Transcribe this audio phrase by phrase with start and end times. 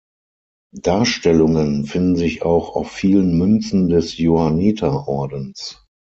[0.81, 5.85] Darstellungen finden sich auch auf vielen Münzen des Johanniterordens.